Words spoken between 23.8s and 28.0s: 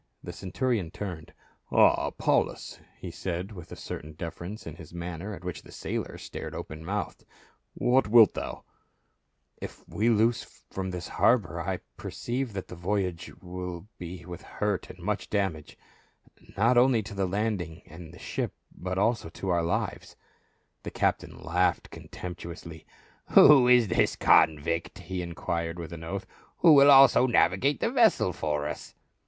this convict," he enquired with an oath, "who will also navigate the